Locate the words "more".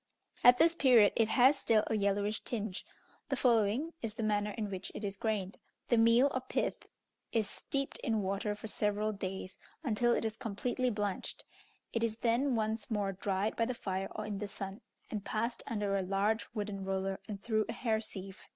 12.89-13.11